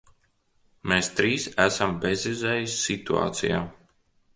Mēs 0.93 1.11
trīs 1.21 1.47
esam 1.67 1.95
bezizejas 2.07 2.83
situācijā. 2.91 3.67